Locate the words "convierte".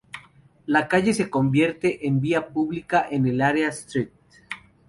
1.29-2.07